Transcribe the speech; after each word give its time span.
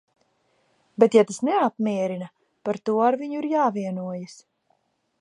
Bet 1.03 1.17
ja 1.17 1.23
tas 1.33 1.37
neapmierina, 1.51 2.31
par 2.69 2.83
to 2.87 2.99
ar 3.11 3.21
viņu 3.23 3.41
ir 3.41 3.49
jāvienojas. 3.55 4.39